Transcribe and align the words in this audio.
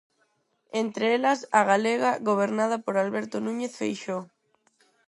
Entre 0.83 1.05
elas, 1.17 1.39
a 1.59 1.61
galega, 1.71 2.11
gobernada 2.29 2.77
por 2.85 2.95
Alberto 3.03 3.37
Núñez 3.45 3.73
Feixóo. 3.79 4.23